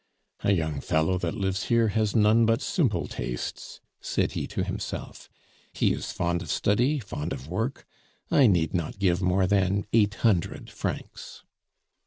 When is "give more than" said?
8.97-9.85